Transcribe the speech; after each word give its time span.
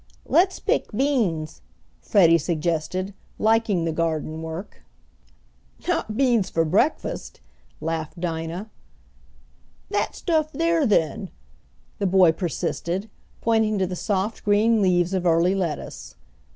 "Let's 0.25 0.57
pick 0.59 0.91
beans," 0.91 1.61
Freddie 2.01 2.39
suggested, 2.39 3.13
liking 3.37 3.85
the 3.85 3.91
garden 3.91 4.41
work. 4.41 4.81
"Not 5.87 6.17
beans 6.17 6.49
fer 6.49 6.65
breakfast," 6.65 7.39
laughed 7.79 8.19
Dinah. 8.19 8.71
"That 9.91 10.15
stuff 10.15 10.51
there, 10.53 10.87
then," 10.87 11.29
the 11.99 12.07
boy 12.07 12.31
persisted, 12.31 13.11
pointing 13.41 13.77
to 13.77 13.85
the 13.85 13.95
soft 13.95 14.43
green 14.43 14.81
leaves 14.81 15.13
of 15.13 15.27
early 15.27 15.53
lettuce. 15.53 16.15